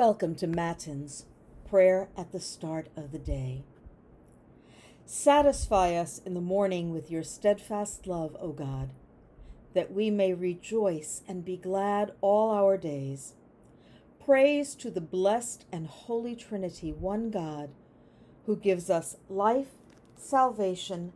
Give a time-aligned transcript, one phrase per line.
[0.00, 1.26] Welcome to Matins,
[1.68, 3.64] prayer at the start of the day.
[5.04, 8.94] Satisfy us in the morning with your steadfast love, O God,
[9.74, 13.34] that we may rejoice and be glad all our days.
[14.24, 17.68] Praise to the blessed and holy Trinity, one God,
[18.46, 19.68] who gives us life,
[20.16, 21.12] salvation,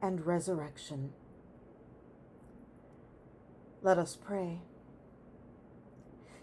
[0.00, 1.14] and resurrection.
[3.82, 4.60] Let us pray.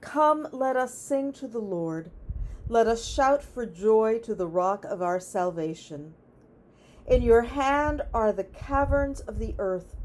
[0.00, 2.10] Come, let us sing to the Lord.
[2.68, 6.14] Let us shout for joy to the rock of our salvation.
[7.06, 9.96] In your hand are the caverns of the earth,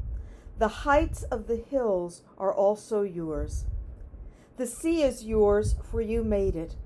[0.58, 3.66] the heights of the hills are also yours.
[4.56, 6.76] The sea is yours, for you made it,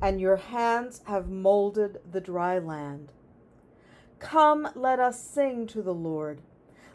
[0.00, 3.12] and your hands have molded the dry land.
[4.20, 6.40] Come, let us sing to the Lord.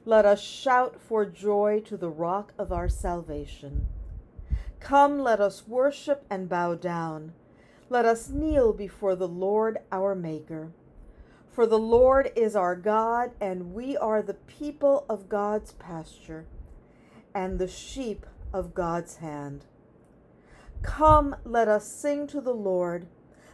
[0.06, 3.88] Let us shout for joy to the rock of our salvation.
[4.84, 7.32] Come, let us worship and bow down.
[7.90, 10.74] Let us kneel before the Lord our Maker.
[11.48, 16.48] For the Lord is our God, and we are the people of God's pasture,
[17.34, 19.64] and the sheep of God's hand.
[20.82, 23.08] Come, let us sing to the Lord.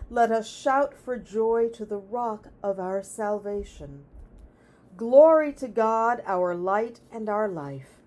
[0.09, 4.05] Let us shout for joy to the rock of our salvation.
[4.97, 8.01] Glory to God, our light and our life.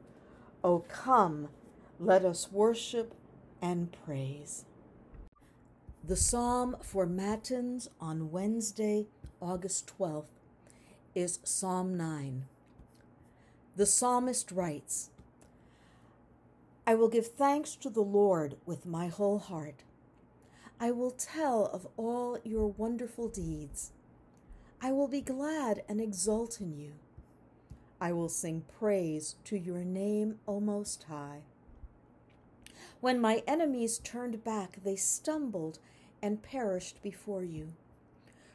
[0.65, 1.51] O come,
[2.01, 3.15] let us worship
[3.63, 4.65] and praise.
[6.05, 9.07] The psalm for Matins on Wednesday,
[9.41, 10.25] August 12th,
[11.15, 12.45] is Psalm 9.
[13.77, 15.11] The psalmist writes,
[16.85, 19.85] I will give thanks to the Lord with my whole heart.
[20.81, 23.93] I will tell of all your wonderful deeds.
[24.81, 26.95] I will be glad and exult in you.
[28.01, 31.43] I will sing praise to your name, O Most High.
[33.03, 35.81] When my enemies turned back, they stumbled
[36.23, 37.73] and perished before you.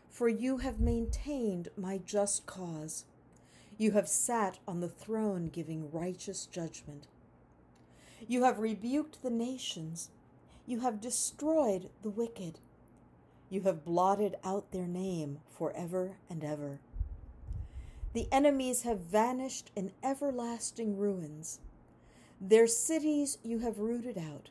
[0.10, 3.04] For you have maintained my just cause.
[3.78, 7.08] You have sat on the throne giving righteous judgment.
[8.26, 10.12] You have rebuked the nations.
[10.66, 12.60] You have destroyed the wicked.
[13.50, 16.80] You have blotted out their name forever and ever.
[18.14, 21.60] The enemies have vanished in everlasting ruins.
[22.40, 24.50] Their cities you have rooted out.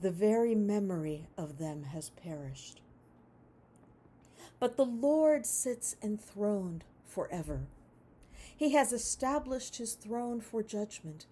[0.00, 2.80] The very memory of them has perished.
[4.58, 7.66] But the Lord sits enthroned forever.
[8.56, 11.26] He has established his throne for judgment.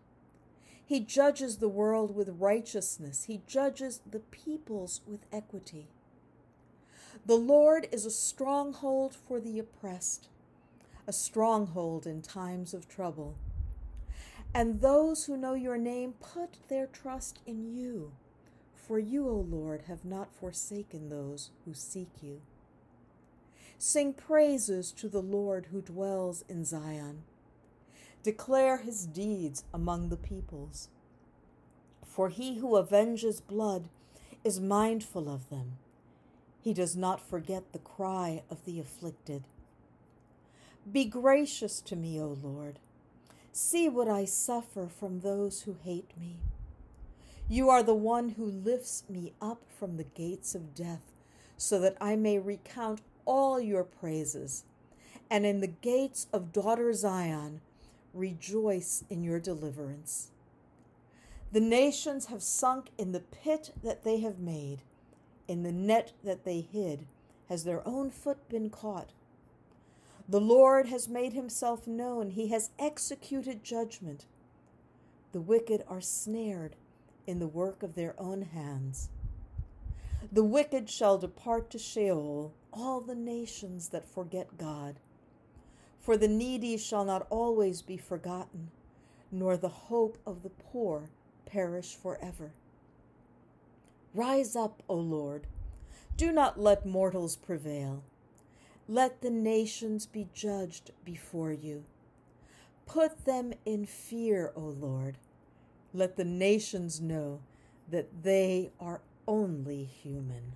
[0.84, 3.24] He judges the world with righteousness.
[3.24, 5.88] He judges the peoples with equity.
[7.26, 10.28] The Lord is a stronghold for the oppressed,
[11.06, 13.34] a stronghold in times of trouble.
[14.54, 18.12] And those who know your name put their trust in you.
[18.74, 22.40] For you, O Lord, have not forsaken those who seek you.
[23.76, 27.22] Sing praises to the Lord who dwells in Zion.
[28.22, 30.88] Declare his deeds among the peoples.
[32.04, 33.88] For he who avenges blood
[34.42, 35.76] is mindful of them.
[36.60, 39.44] He does not forget the cry of the afflicted.
[40.90, 42.80] Be gracious to me, O Lord
[43.60, 46.36] See what I suffer from those who hate me.
[47.48, 51.12] You are the one who lifts me up from the gates of death,
[51.56, 54.62] so that I may recount all your praises,
[55.28, 57.60] and in the gates of daughter Zion
[58.14, 60.30] rejoice in your deliverance.
[61.50, 64.82] The nations have sunk in the pit that they have made,
[65.48, 67.06] in the net that they hid,
[67.48, 69.10] has their own foot been caught.
[70.28, 74.26] The Lord has made himself known, he has executed judgment.
[75.32, 76.76] The wicked are snared
[77.26, 79.08] in the work of their own hands.
[80.30, 84.96] The wicked shall depart to Sheol, all the nations that forget God.
[85.98, 88.70] For the needy shall not always be forgotten,
[89.32, 91.10] nor the hope of the poor
[91.46, 92.52] perish forever.
[94.14, 95.46] Rise up, O Lord.
[96.16, 98.02] Do not let mortals prevail.
[98.90, 101.84] Let the nations be judged before you.
[102.86, 105.18] Put them in fear, O Lord.
[105.92, 107.40] Let the nations know
[107.90, 110.52] that they are only human.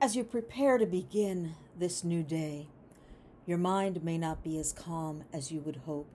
[0.00, 2.68] As you prepare to begin this new day,
[3.44, 6.08] your mind may not be as calm as you would hope.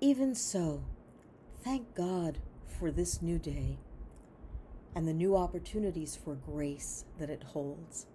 [0.00, 0.82] Even so,
[1.64, 3.78] thank God for this new day
[4.98, 8.06] and the new opportunities for grace that it holds.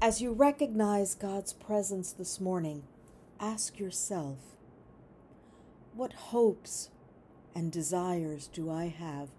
[0.00, 2.84] As you recognize God's presence this morning,
[3.40, 4.38] ask yourself
[5.94, 6.90] what hopes
[7.56, 9.30] and desires do I have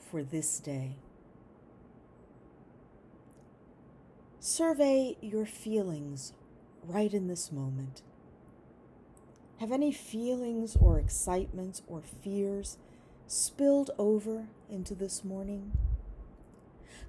[0.00, 0.96] for this day?
[4.40, 6.32] Survey your feelings
[6.82, 8.02] right in this moment.
[9.60, 12.76] Have any feelings or excitements or fears
[13.26, 15.72] spilled over into this morning?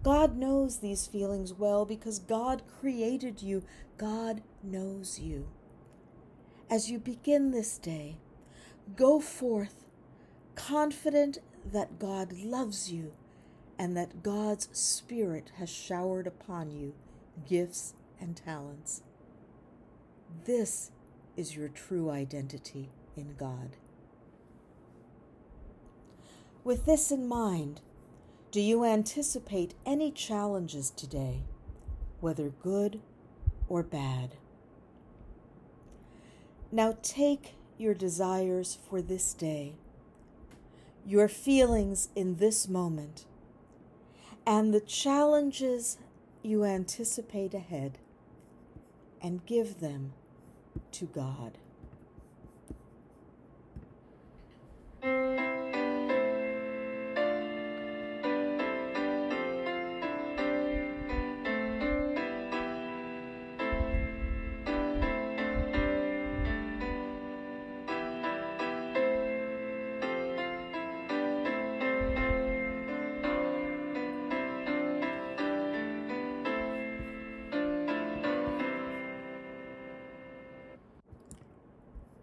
[0.04, 3.64] God knows these feelings well because God created you.
[3.98, 5.48] God knows you.
[6.70, 8.18] As you begin this day,
[8.96, 9.86] go forth
[10.56, 11.40] confident
[11.72, 13.14] that God loves you
[13.78, 16.94] and that God's Spirit has showered upon you
[17.46, 19.04] gifts, and talents.
[20.46, 20.92] This
[21.36, 23.78] is your true identity in God.
[26.68, 27.80] With this in mind,
[28.52, 31.44] do you anticipate any challenges today,
[32.20, 33.00] whether good
[33.70, 34.36] or bad?
[36.70, 39.76] Now take your desires for this day,
[41.06, 43.24] your feelings in this moment,
[44.46, 45.98] and the challenges
[46.44, 47.98] you anticipate ahead
[49.22, 50.12] and give them
[50.92, 51.60] to God.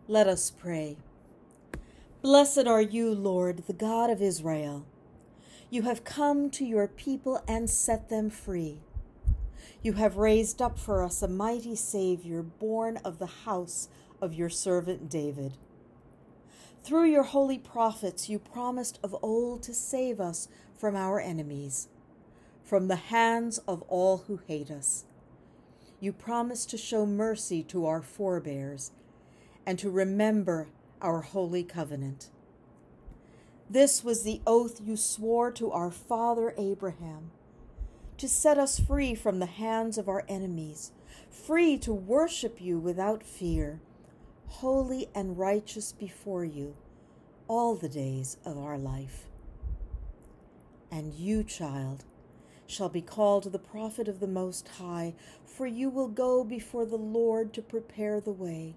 [0.07, 0.99] Let us pray.
[2.21, 4.85] Blessed are you, Lord, the God of Israel.
[5.71, 8.81] You have come to your people and set them free.
[9.83, 13.89] You have raised up for us a mighty Savior, born of the house
[14.21, 15.57] of your servant David.
[16.83, 20.49] Through your holy prophets, you promised of old to save us
[20.79, 21.89] from our enemies,
[22.63, 25.07] from the hands of all who hate us.
[25.99, 28.91] You promised to show mercy to our forebears
[29.67, 30.69] and to remember
[31.01, 32.31] our holy covenant.
[33.69, 37.31] This was the oath you swore to our father Abraham
[38.19, 40.93] to set us free from the hands of our enemies,
[41.31, 43.81] free to worship you without fear,
[44.47, 46.77] holy and righteous before you
[47.49, 49.25] all the days of our life.
[50.91, 52.05] And you, child,
[52.67, 56.97] shall be called the prophet of the Most High, for you will go before the
[56.97, 58.77] Lord to prepare the way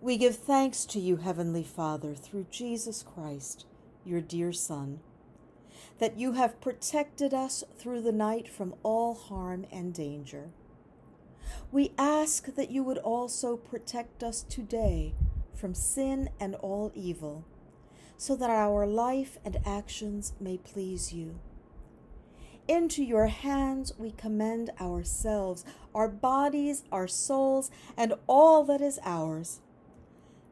[0.00, 3.66] We give thanks to you, Heavenly Father, through Jesus Christ,
[4.04, 5.00] your dear Son,
[5.98, 10.50] that you have protected us through the night from all harm and danger.
[11.72, 15.14] We ask that you would also protect us today
[15.52, 17.44] from sin and all evil,
[18.16, 21.40] so that our life and actions may please you.
[22.68, 29.60] Into your hands we commend ourselves, our bodies, our souls, and all that is ours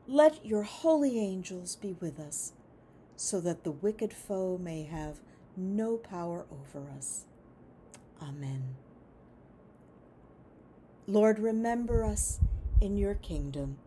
[0.09, 2.53] let your holy angels be with us,
[3.17, 5.21] so that the wicked foe may have
[5.57, 7.25] no power over us.
[8.23, 8.77] Amen.
[11.07, 12.41] Lord, remember us
[12.81, 13.79] in your kingdom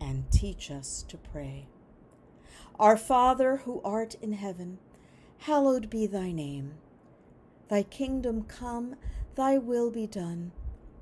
[0.00, 1.66] and teach us to pray.
[2.78, 4.78] Our Father who art in heaven,
[5.38, 6.74] hallowed be thy name.
[7.68, 8.96] Thy kingdom come,
[9.36, 10.52] thy will be done,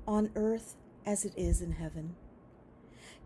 [0.07, 0.75] on earth
[1.05, 2.15] as it is in heaven.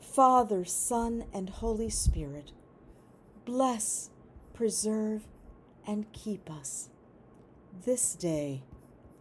[0.00, 2.52] Father, Son, and Holy Spirit,
[3.44, 4.10] bless,
[4.52, 5.22] preserve,
[5.86, 6.88] and keep us
[7.84, 8.62] this day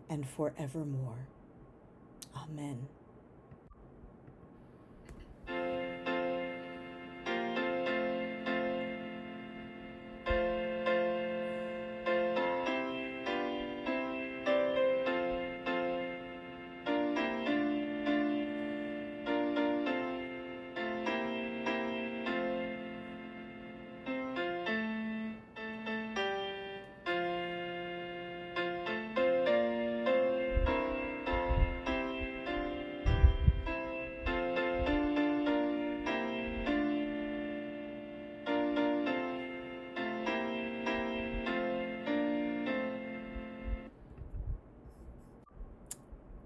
[0.09, 1.27] and forevermore.
[2.35, 2.87] Amen.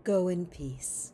[0.03, 1.12] Go in peace.